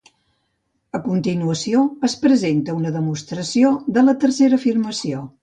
[0.99, 5.23] A continuació es presenta una demostració de la tercera afirmació.